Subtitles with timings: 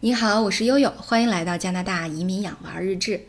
[0.00, 3.22] 你好，我是悠悠，欢迎来到加拿大移民养娃日志。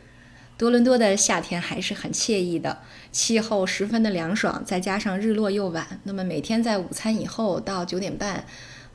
[0.58, 2.80] 多伦多的夏天还是很惬意的，
[3.10, 8.44] 气候十分的凉爽，再加上日落又晚，那么每天在午餐以后到九点半，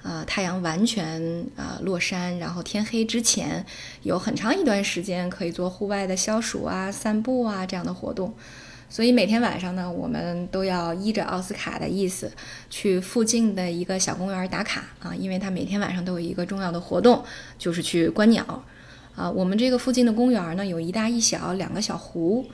[0.02, 3.64] 啊，太阳完全啊落山，然后天黑之前，
[4.02, 8.34] 有很长一段时间可以做户外的消暑啊、散步啊这样的活动。
[8.92, 12.30] 所以每天晚上呢，我们都要依着奥斯卡的意思，
[12.68, 17.24] 去附近的一个小公园打卡啊，因为它每天晚上都有一个重要的活动，
[17.58, 18.62] 就是去观鸟。
[19.16, 22.46] 啊，我们这个附近的公园呢，有一大一小两个小湖，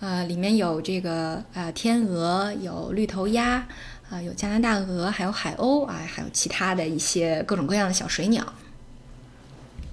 [0.00, 3.66] 呃，里面有这个呃天鹅，有绿头鸭，
[4.08, 8.50] 啊，有加拿大鹅，还有海鸥啊，还有其他的一些各种各样的小水鸟。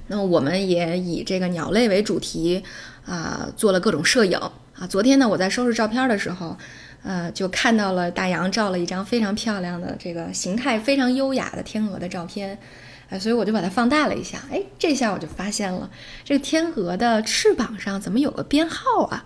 [0.08, 2.64] 那我们也以这个鸟类为主题，
[3.06, 4.40] 啊，做了各种摄影。
[4.80, 6.58] 啊，昨天呢，我在收拾照片的时候，
[7.04, 12.58] 呃，就看到了大洋照了一张非常漂亮的这个形态非常优雅的天鹅的照片，
[13.10, 15.90] 哎，所以我就把它放大了一下，哎，这下我就发现了
[16.24, 19.26] 这个天鹅的翅膀上怎么有个编号啊？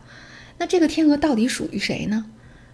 [0.57, 2.25] 那这个天鹅到底属于谁呢？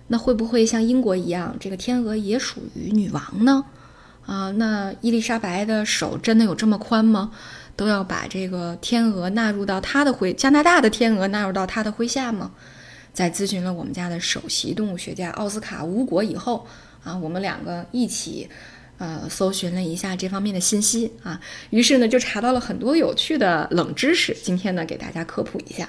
[0.08, 3.66] 那会不会像英国一样，这个天鹅也属于女王呢？
[4.26, 7.32] 啊，那伊丽莎白的手真的有这么宽吗？
[7.80, 12.52] 都要把这个天鹅纳入到他的麾，加拿大的天鹅纳入到他的麾下吗？
[13.14, 16.68] 在咨询了我们家的首席动物学家奥斯卡无果以后，
[17.06, 18.50] 啊，我们两个一起，
[18.98, 24.36] 呃，搜寻了一下这方面的信息啊，于是呢，就查到了很多有趣的冷知识。
[24.44, 25.88] 今天呢，给大家科普一下。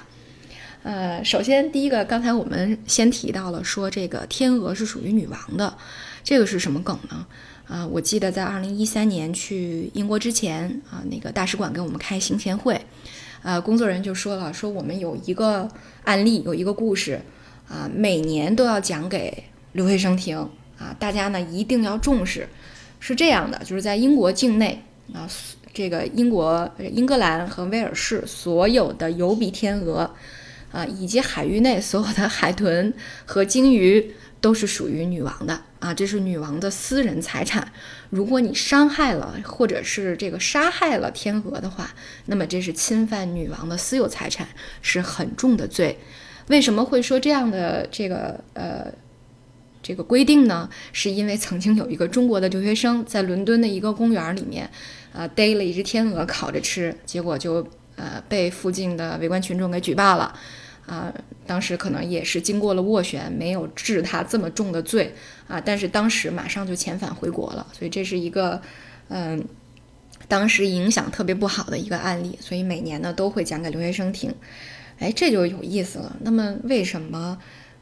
[0.83, 5.77] 呃，首先第一个，刚才我们先提到了说这个天鹅是属于女王的，
[6.23, 7.27] 这个是什么梗呢？
[7.67, 12.79] 啊，我记得在二零一三年去英国之前啊，那个大使馆给我们开行前会，
[13.43, 15.69] 呃，工作人员就说了，说我们有一个
[16.03, 17.21] 案例，有一个故事，
[17.67, 20.37] 啊，每年都要讲给留学生听
[20.77, 22.47] 啊，大家呢一定要重视。
[22.99, 25.27] 是这样的，就是在英国境内啊，
[25.73, 30.09] 这个英国、英格兰和威尔士所有的有比天鹅
[30.71, 32.93] 啊，以及海域内所有的海豚
[33.25, 34.13] 和鲸鱼。
[34.41, 37.71] 都是属于女王的啊，这是女王的私人财产。
[38.09, 41.93] 如果你伤害了或者是这个杀害了天鹅的话，
[42.25, 44.47] 那么这是侵犯女王的私有财产，
[44.81, 45.95] 是很重的罪。
[46.47, 48.91] 为什么会说这样的这个呃
[49.83, 50.67] 这个规定呢？
[50.91, 54.67] 是因为曾经有一个中国的留学生在伦敦的一个公园里面，
[55.13, 57.57] 呃逮了一只天鹅烤着吃，结果就
[57.95, 60.33] 呃被附近的围观群众给举报了。
[60.85, 61.13] 啊，
[61.45, 65.13] 当时可能也是经过了斡旋，没有治他这么重的罪
[65.47, 65.61] 啊。
[65.61, 68.61] 但是当时马上就遣返回国了，所以这是一个，
[69.07, 69.45] 嗯，
[70.27, 72.37] 当时影响特别不好的一个案例。
[72.41, 74.33] 所以每年呢都会讲给留学生听。
[74.99, 76.17] 哎，这就有意思了。
[76.21, 77.37] 那么为什么，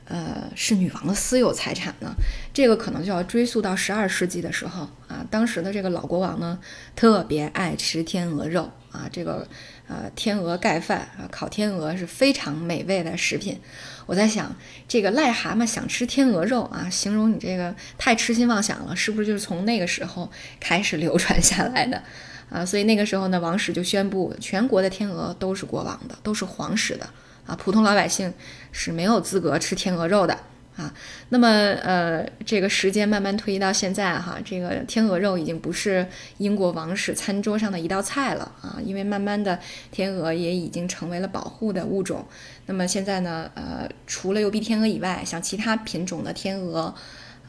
[0.06, 2.14] 呃，是女王的私有财产呢？
[2.54, 5.26] 这个可能就要追溯到十二世纪的时候啊。
[5.32, 6.60] 当时的这个老国王呢，
[6.96, 9.48] 特别爱吃天鹅肉啊，这个。
[9.90, 13.60] 呃，天鹅盖饭啊，烤天鹅是非常美味的食品。
[14.06, 14.56] 我在想，
[14.88, 22.04] 这个癞蛤蟆想吃天鹅肉啊，形容你这个太痴心妄想了，是不是就是从那个时候开始流传下来的
[22.52, 22.64] 啊？
[22.64, 27.10] 所以那个时候呢，王室就宣布，全国的天鹅都是国王的，都是皇室的
[27.48, 28.32] 啊，普通老百姓
[28.72, 30.38] 是没有资格吃天鹅肉的。
[30.80, 30.94] 啊，
[31.28, 36.08] 那么呃，这个时间慢慢推移到现在哈，这个天鹅肉已经不是
[36.38, 39.60] 英国王室餐桌上的一道菜了啊，因为慢慢的
[39.92, 42.26] 天鹅也已经成为了保护的物种。
[42.66, 46.96] 那么现在呢，呃，除了有鼻天鹅以外，像其他品种的天鹅，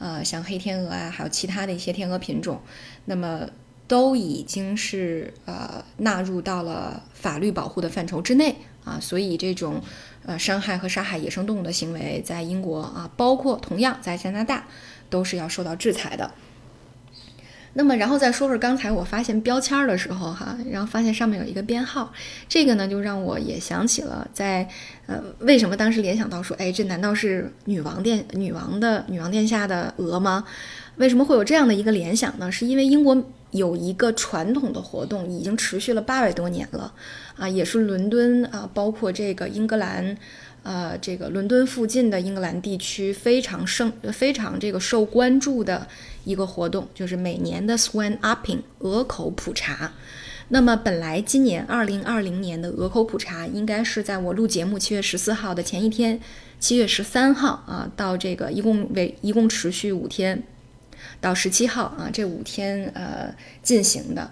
[0.00, 2.60] 呃，像黑天鹅啊，还有其他的一些天鹅品种，
[3.04, 3.46] 那么
[3.86, 9.80] 都已经是呃纳入到了法律保护的范畴之内啊，所以这种。
[10.26, 14.66] 呃，伤害和杀害野生动物的行为，在英国啊，包括同样在加拿大，
[15.08, 16.30] 都是要受到制裁的。
[17.72, 22.12] 那么，然后再说说刚才我发现标签的时候，哈，然后发现上面有一个编号，
[22.50, 24.68] 这个呢，就让我也想起了在
[25.06, 30.44] 呃，为什么当时联想到说，哎，这难道是女王殿女王的女王殿下的鹅吗？
[30.96, 32.52] 为什么会有这样的一个联想呢？
[32.52, 33.16] 是因为英国。
[33.50, 36.92] 有一个传统的活动，已经持续了八百多年了，
[37.36, 40.16] 啊，也是伦敦啊，包括这个英格兰，
[40.62, 45.86] 呃，这个伦敦附近的英格兰地区非常盛、非常这个受关注的
[46.24, 49.92] 一个活动，就是每年的 Swan Upping 鹅口普查。
[50.52, 56.20] 那么本来今年二零二零年的鹅口普查应该是在我录节目七月十四号的前一天，
[56.58, 60.42] 七月十三号啊，到这个一共为一共持续五天。
[61.20, 64.30] 到十七号啊，这五天呃进行的，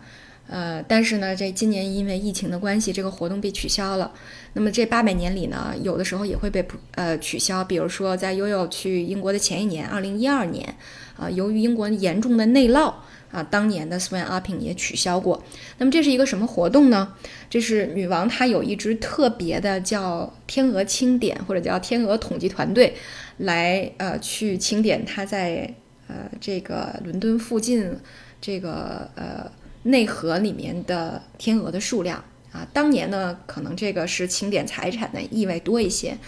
[0.49, 4.13] 呃，但是呢，这今年因为疫情的关系，这个活动被取消了。
[4.55, 10.77] 那么这八百年里呢，有的时候也会被呃取消，比如说在悠悠去英国的前一年，二零一二年，
[11.17, 12.95] 啊，由于英国严重的内涝。
[13.31, 15.45] 啊，当年的 Swan Upping 也取消过。
[15.77, 17.13] 那么这是一个什么活动呢？
[17.51, 22.95] 这是女王她有一支特别的叫天鹅清点或者叫天鹅统计团队，
[23.37, 25.75] 来呃去清点她在
[26.09, 27.97] 呃这个伦敦附近
[28.41, 29.51] 这个呃
[29.85, 32.67] 内河里面的天鹅的数量啊。
[32.73, 36.19] 当年呢，可能这个是清点财产的意味多一些，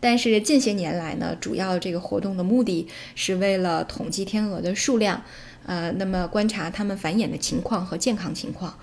[0.00, 5.22] 但是近些年来呢，主要这个活动的目的是为了统计天鹅的数量。
[5.68, 8.78] 呃，那么观察它们繁衍的情况和健康情况，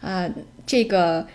[0.00, 0.32] 呃，
[0.64, 1.26] 这个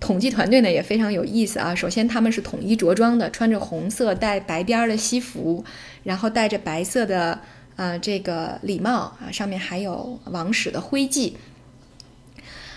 [0.00, 1.74] 统计团队呢也非常有意思啊。
[1.74, 5.62] 首先他们是统一着装的，穿着红色带白边的西服，
[6.04, 7.38] 然后戴着白色的
[7.76, 11.36] 呃这个礼帽啊，上面还有王室的徽记。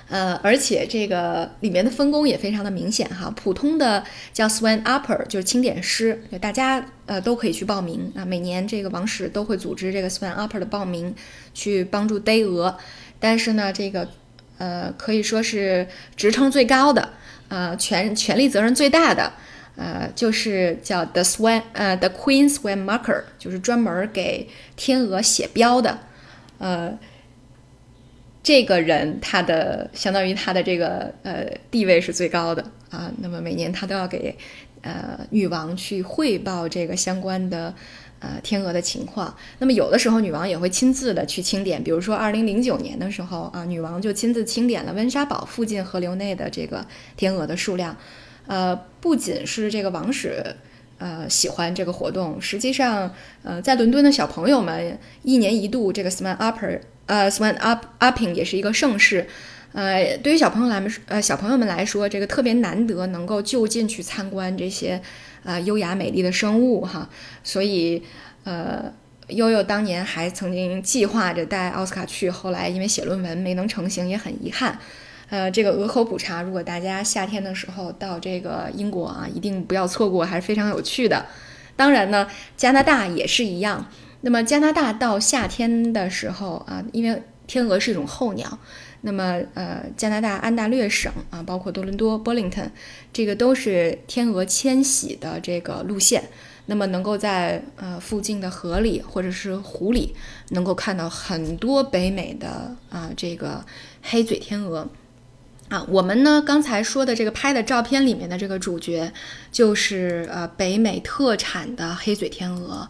[0.10, 3.32] 呃，而且这个里面的分工也非常的明显哈。
[3.36, 4.04] 普通的
[4.34, 8.26] 叫 Swan Upper，就是清点师，就大家呃都可以去报名啊。
[8.26, 11.14] 每年这个王室都会组织这个 Swan Upper 的报名，
[11.54, 12.76] 去帮助逮鹅。
[13.20, 14.10] 但是呢，这个
[14.58, 17.10] 呃可以说是职称最高的，
[17.50, 19.34] 呃权权力责任最大的，
[19.76, 26.00] 呃就是叫 The Swan，呃 The Queen Swan Marker，就是专门给天鹅写标的，
[26.58, 26.98] 呃。
[28.42, 34.36] 这个人他的相当于他的这个呃地位是最高的啊，那么每年他都要给
[34.82, 37.76] 呃女王去汇报这个相关的
[38.20, 39.36] 呃天鹅的情况。
[39.60, 46.88] 那么有的时候女王也会亲自的去清点，比如说二零零九年的时候啊，女王就亲自清点了温莎堡附近河流内的这个
[47.18, 47.96] 天鹅的数量。
[48.50, 50.44] 呃，不仅是这个王室
[50.98, 53.14] 呃喜欢这个活动，实际上
[53.44, 56.82] 呃在伦敦的小朋友们一年一度这个 Swan Upper。
[57.06, 59.28] 呃，Swan Up Upping 也是一个盛事，
[59.74, 65.02] 呃，对于小朋友来说，呃，小朋友们来说，这个特别难得能够就近去参观这些，
[65.44, 67.10] 呃，优雅美丽的生物哈，
[67.44, 68.04] 所以，
[68.44, 68.94] 呃，
[69.30, 74.78] 悠悠当年还曾经计划着带奥斯卡去，后来因为写论文没能成行，也很遗憾。
[75.30, 81.26] 呃，这个鹅口普茶，如果大家夏天的时候到这个英国啊，一定不要错过，还是非常有趣的。
[81.76, 82.28] 当然呢，
[82.58, 83.88] 加拿大也是一样。
[84.22, 88.58] 那么加拿大到夏天的时候啊，因为天鹅是一种候鸟，
[89.02, 92.70] 那么呃，加拿大安大略省啊，包括多伦多 （Burlington），
[93.14, 96.24] 这个都是天鹅迁徙的这个路线。
[96.66, 100.14] 那么能够在呃附近的河里或者是湖里，
[100.50, 103.66] 能够看到很多北美的啊这个
[104.04, 104.88] 黑嘴天鹅
[105.70, 105.86] 啊。
[105.88, 109.12] 我们呢刚才说的这个拍的照片里面的这个主角，
[109.52, 112.90] 就是呃北美特产的黑嘴天鹅，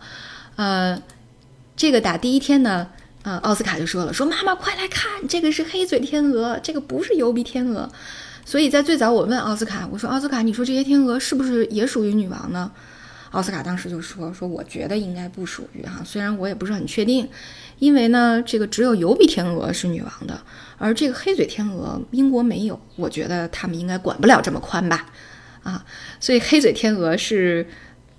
[0.55, 1.01] 呃。
[1.79, 2.89] 这个打第一天呢，
[3.21, 7.89] 呃，奥斯卡就说了，说妈妈快来看，这个是黑嘴天鹅，这个不是油鼻天鹅。
[8.43, 12.69] 所以在最早我问奥斯卡，我说奥斯卡，你说这些天鹅是不是也属于女王呢？
[13.31, 17.27] 奥斯卡当时就说，说我觉得应该不属于哈，虽然我也不是很确定，
[17.79, 20.41] 因为呢，这个只有油比天鹅是女王的，
[20.77, 25.05] 而这个黑嘴天鹅英国没有，我觉得他们应该管不了这么宽吧，
[25.63, 25.85] 啊，
[26.19, 27.65] 所以黑嘴天鹅是。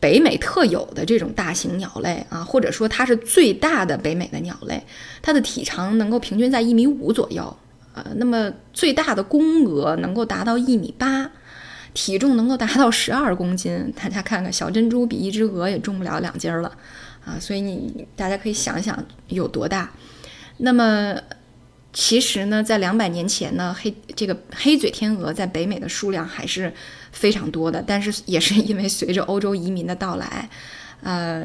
[0.03, 4.83] 北美特有的这种大型鸟类啊，或者说它是最大的北美的鸟类，
[5.21, 7.55] 它的体长能够平均在一米五左右，
[7.93, 11.31] 呃，那么最大的公鹅能够达到一米八，
[11.95, 13.93] 体重能够达到十二公斤。
[13.97, 16.73] 大家看看，小珍珠比一只鹅也重不了两斤了
[17.25, 19.91] 啊，所以你大家可以想想有多大。
[20.59, 21.17] 那么。
[21.93, 26.73] 其实呢，在两百年前呢，黑这个黑嘴天鹅在北美的数量还是
[27.11, 27.83] 非常多的。
[27.85, 30.49] 但是也是因为随着欧洲移民的到来，
[31.03, 31.45] 呃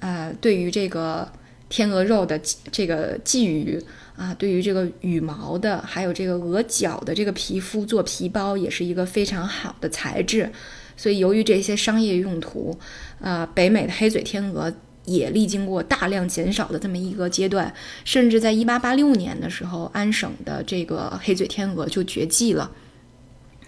[0.00, 1.26] 呃，对于这个
[1.68, 3.82] 天鹅肉的这个鲫鱼
[4.16, 10.50] 啊，对于这个羽毛的，还有这个鹅脚的这个皮肤做皮包，也是一个非常好的材质。
[10.96, 12.78] 所以由于这些商业用途，
[13.20, 14.72] 呃，北美的黑嘴天鹅。
[15.04, 17.72] 也历经过大量减少的这么一个阶段，
[18.04, 22.70] 甚至在一八八六年的时候，安省的这个黑嘴天鹅就绝迹了。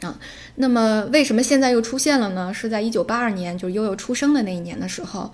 [0.03, 0.21] 啊，
[0.57, 2.53] 那么为什么现在又出现了呢？
[2.53, 5.33] 是在一九八二年，就是悠悠出生的那一年的时候。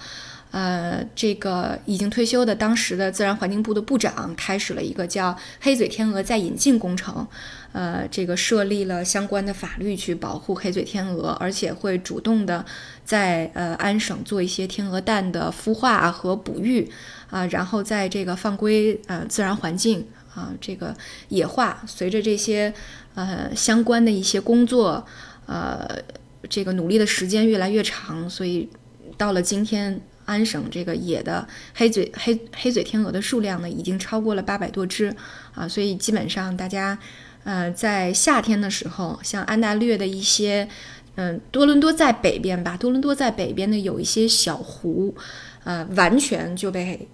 [0.56, 7.28] 呃，这个已经退休的当时的自然环境部的部长开始了一个叫“黑嘴天鹅再引进工程”，
[7.72, 12.64] 呃，这个设立了相关的法律去保护黑嘴天鹅，而且会主动的
[13.04, 16.90] 在呃安省做一些天鹅蛋的孵化和哺育
[17.28, 20.96] 啊，然后在这个放归呃自然环境啊，这个
[21.28, 22.72] 野化，随着这些
[23.14, 25.04] 呃相关的一些工作，
[25.44, 25.86] 呃，
[26.48, 28.70] 这个努力的时间越来越长，所以
[29.18, 30.00] 到了今天。
[30.26, 35.14] 安省这个野的黑嘴黑黑嘴天鹅的数量呢，已经超过了八百多只
[35.54, 36.98] 啊，所以基本上大家，
[37.44, 40.68] 呃，在夏天的时候，像安大略的一些，
[41.14, 45.14] 嗯，多伦多在北边吧，多伦多在北边的有一些小湖，
[45.64, 47.08] 呃，完全就被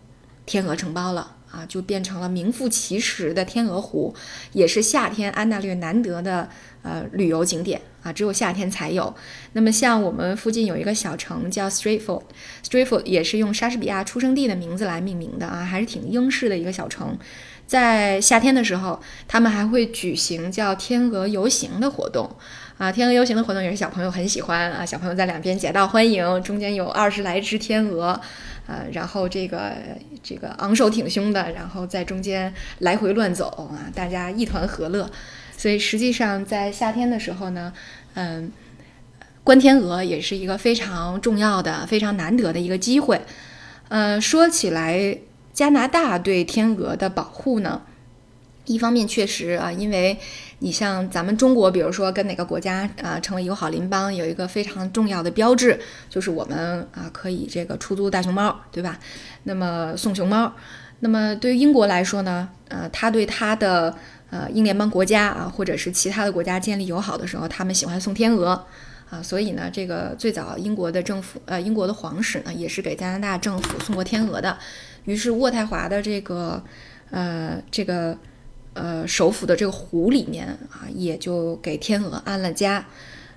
[0.45, 1.37] 天鹅承包了。
[1.53, 4.15] 啊，就变成了名副其实的天鹅湖，
[4.55, 6.49] 也是夏天安大略难得的
[6.81, 9.15] 呃旅游景点啊，只有夏天才有。
[9.53, 17.17] 那么像我们附近有一个小城叫 Stratford，Stratford 也是用莎士比亚出生地的名字来命名的啊，还是挺英式的一个小城。
[17.67, 22.31] 在夏天的时候，他们还会举行叫天鹅游行的活动
[22.77, 28.21] 啊，天鹅游行的活动也是小朋友很喜欢啊，小朋友在两边夹道欢迎，中间有二十来只天鹅。
[28.65, 29.73] 啊，然后这个
[30.23, 35.11] 这个昂首挺胸的，然后在中间来回乱走啊，大家一团和乐。
[35.63, 37.73] 所以实际上在夏天的时候呢，
[38.15, 38.51] 嗯，
[39.45, 43.21] 观天鹅也是一个非常重要的、非常难得的一个机会。
[43.89, 45.17] 呃，说起来，
[45.53, 47.83] 加拿大对天鹅的保护呢？
[48.65, 50.19] 一方面确实啊，因为
[50.59, 55.79] 你像咱们中国，比如说跟哪个国家啊成为友好邻邦，有一个非常重要的标志，
[56.11, 58.99] 就是我们啊可以这个出租大熊猫，对吧？
[59.45, 60.53] 那么送熊猫。
[60.99, 63.97] 那么对于英国来说呢，呃，他对他的
[64.33, 68.67] 呃英联邦国家啊，或者是其他的国家建立友好的时候，他们喜欢送天鹅
[69.09, 69.23] 啊。
[69.23, 74.59] 所以呢，这个最早英国的政府，呃，英国的皇室呢，也是给加拿大政府送过天鹅的。
[75.05, 76.61] 于是渥太华的这个，
[77.13, 78.19] 呃，这个。
[78.75, 82.87] 呃，首府的这个湖里面啊，也就给天鹅安了家。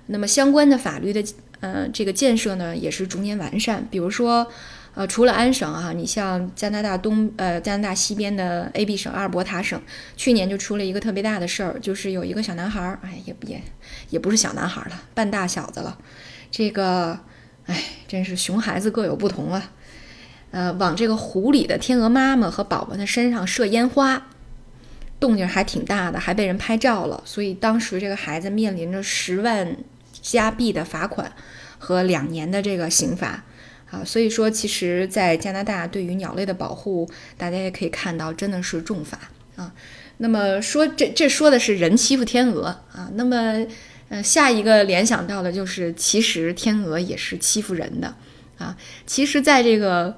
[0.06, 1.22] 那么相关的法律的
[1.60, 3.86] 呃这个建设呢，也是逐年完善。
[3.90, 4.50] 比如说，
[4.96, 9.78] 呃，除了安省啊，你像加拿大东呃加拿大西边的 A.B 省阿尔伯塔省，
[10.16, 13.62] 去年就出了一个特别大的事儿，就是有一个小男孩儿，哎，也也
[14.08, 15.98] 也不是小男孩了，半大小子了。
[16.50, 17.20] 这个，
[17.66, 19.70] 哎，真是熊孩子各有不同啊。
[20.50, 24.26] 呃，往这个湖里的天鹅妈妈和宝宝的身上射烟花。
[25.18, 29.74] 动静还挺大的，还被人拍照了，所以当时这个孩子面临着十万
[30.20, 31.32] 加币的罚款
[31.78, 33.42] 和两年的这个刑罚
[33.90, 34.04] 啊。
[34.04, 39.18] 所以说，其实，在加拿大对于鸟类的保护，大家也可以看到，真的是重罚
[39.56, 39.72] 啊。
[40.18, 43.10] 那么说，这这说的是人欺负天鹅啊。
[43.14, 43.66] 那么，
[44.08, 48.14] 呃，下一个联想到的就是，其实天鹅也是欺负人的
[48.58, 48.76] 啊。
[49.06, 50.16] 其实，在这个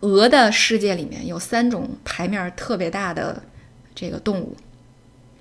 [0.00, 3.42] 鹅的世界里面，有三种牌面特别大的。
[3.92, 4.56] 这个动物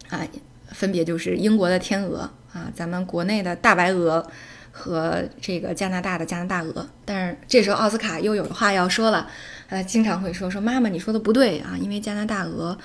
[0.09, 0.27] 啊，
[0.71, 4.29] 分别就是英国的天鹅啊，咱们国内的大白鹅
[4.71, 6.87] 和这个加拿大的加拿大鹅。
[7.05, 9.27] 但是这时候奥斯卡又有话要说了，
[9.69, 12.77] 呃，经常会说说妈妈，你说的不对啊，因为加拿大鹅，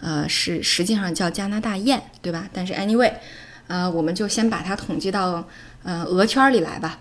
[0.00, 2.48] 呃，是实际上叫加拿大雁，对吧？
[2.52, 3.12] 但是 anyway，
[3.66, 5.46] 呃，我们就先把它统计到
[5.82, 6.98] 呃鹅圈里来吧。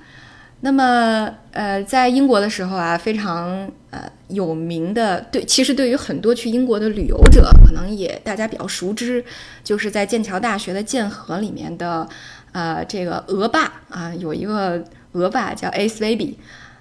[0.61, 9.23] 那么，呃，在英国的时候啊，非常呃有名的，对，其实对于很多去英国的旅游者，可能也大家比较熟知，
[9.63, 12.05] 就是在剑桥大学的剑河里面的，
[12.51, 16.37] 呃，这个鹅爸啊，有一个鹅爸叫 Ace Baby，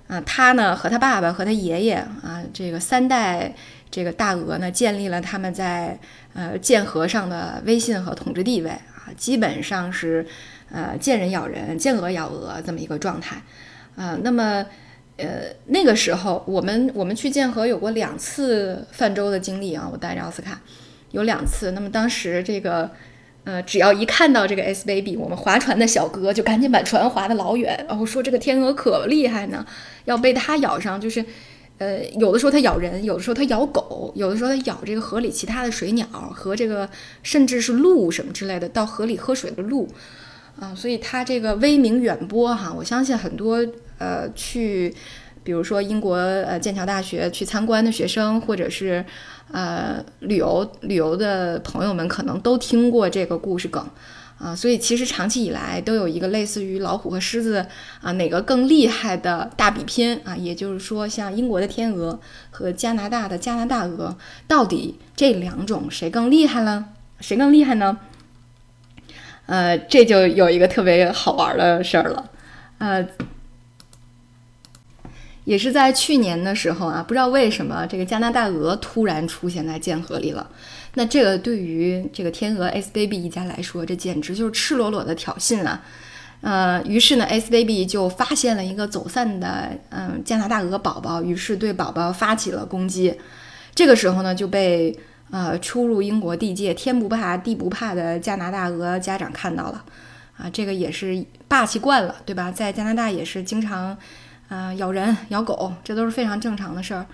[0.09, 3.55] 啊，他呢和他爸爸和他爷爷啊，这个三代
[3.93, 5.97] 这个大鹅呢，建立了他们在
[6.35, 10.27] 呃剑河上的威信和统治地位啊，基本上是
[10.73, 13.41] 呃见人咬人，见鹅咬鹅这么一个状态。
[13.99, 14.65] 啊，那么，
[15.17, 20.61] 呃，那个时候我们我们去剑河有过两次泛舟的经历啊，我带着奥斯卡
[21.11, 21.73] 有两次。
[21.73, 22.89] 那么当时这个，
[23.43, 29.67] 呃，只要一看到这个 S baby，我们划船的小哥就赶紧把船划得老远，然后说这个天鹅可厉害呢，
[30.05, 31.25] 要被它咬上，就是，
[31.79, 36.89] 呃，有的时候它咬人，有的时候它咬狗，有的时候它咬这个河里其他的水鸟和这个
[37.25, 39.89] 甚至是鹿什么之类的到河里喝水的鹿，
[40.61, 43.67] 啊，所以它这个威名远播哈，我相信很多。
[43.99, 44.95] 呃，去，
[45.43, 49.05] 比如说英国呃剑桥大学去参观的学生，或者是
[49.51, 53.85] 呃旅游旅游的朋友们，可能都听过这个故事梗
[54.39, 54.55] 啊。
[54.55, 57.67] 所以其实长期以来都有一个类似于老虎和狮子
[58.01, 60.37] 啊哪个更厉害的大比拼啊。
[60.37, 66.91] 也就是说，像英国的天鹅和加拿大的加拿大鹅，到底这两种谁更厉害了？
[67.21, 67.99] 谁更厉害呢？
[69.47, 72.31] 呃，这就有一个特别好玩的事儿了，
[72.79, 73.09] 呃。
[75.49, 80.47] 也是在去年的时候啊，不知道为什么这个加拿大鹅突然出现在剑河里了。
[80.93, 85.81] 那这个对于这个天鹅 S baby 一家来说，这简直就是赤裸裸的挑衅啊！
[86.43, 93.15] 呃，于是呢，S baby 就发现了一个走散的嗯加拿大鹅宝宝，于是对宝宝发起了攻击。
[93.75, 94.95] 这个时候呢，就被
[95.31, 99.83] 呃出入英国地界天不怕地不怕的加拿大鹅家长看到了
[100.37, 102.53] 啊，这个也是霸气惯了，对吧？
[102.53, 103.97] 在加拿大也是经常。
[104.49, 107.07] 啊，咬人、咬狗，这都是非常正常的事儿。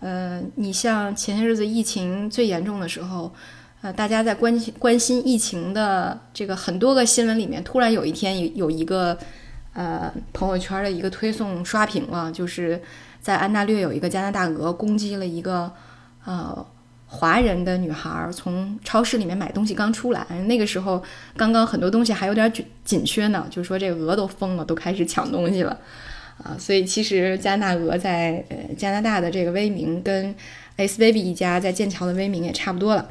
[0.00, 3.32] 呃，你像前些日子疫情最严重的时候，
[3.82, 9.18] 呃，大家在关心关心疫情的这个很多个新闻里面，突然有一天有有一个
[9.72, 12.80] 呃朋友圈的一个推送刷屏了，就是
[13.20, 15.72] 在安大略有一个加拿大鹅攻击了一个
[16.24, 16.64] 呃
[17.06, 21.02] 华人的女孩，从超市里面买东西刚出来，那个时候
[21.36, 25.76] 刚刚很多东西还有点紧紧缺呢，就说这鹅都疯了，都开始抢东西了
[26.42, 30.34] 啊，所以其实加拿大鹅在呃加拿大的这个威名跟
[30.76, 33.10] S Baby 一家在剑桥的威名也差不多了。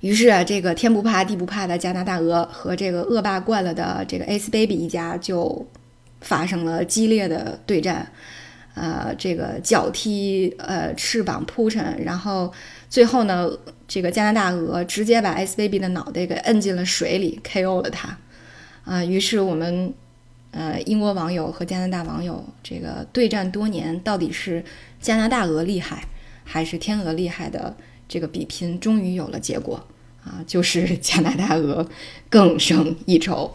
[0.00, 5.66] 于是啊，这个天不怕地不怕的加拿大鹅和这个恶霸惯了的这个 Ace Baby 一家就
[6.20, 8.08] 发生了激烈的对战，
[8.74, 12.52] 呃，这个脚踢，呃，翅膀扑腾，然后
[12.88, 13.50] 最后呢，
[13.88, 18.16] 这个加拿大鹅直接把 Ace Baby 的脑袋给摁进了水里，KO 了他。
[18.84, 19.92] 啊，于是我们，
[20.50, 24.64] 呃，英国网友和加拿大网友这个对战多年，到底是
[25.00, 26.04] 加拿大鹅厉害
[26.44, 27.76] 还是天鹅厉害的？
[28.08, 29.86] 这个比拼终于有了结果
[30.24, 31.86] 啊，就是 加拿大鹅
[32.30, 33.52] 更胜一筹，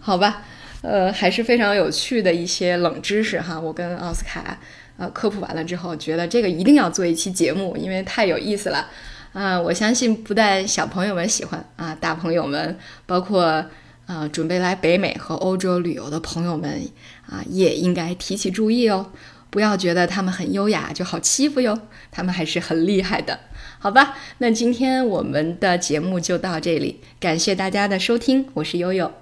[0.00, 0.42] 好吧？
[0.80, 3.60] 呃，还是非常有趣的一些冷知识哈。
[3.60, 4.58] 我跟奥斯卡
[4.96, 8.88] 呃科普完了之后，觉得这个一定要做一期节目，因为太有意思了
[9.34, 9.60] 啊！
[9.60, 13.64] 我相信不但小朋友们喜欢啊，大朋友们，包括
[14.06, 16.82] 啊准备来北美和欧洲旅游的朋友们
[17.26, 19.10] 啊，也应该提起注意哦，
[19.50, 21.78] 不要觉得他们很优雅就好欺负哟，
[22.10, 23.40] 他们还是很厉害的。
[23.78, 29.21] 好吧，那今天我们的节目就到这里，感谢大家的收听，我是悠悠。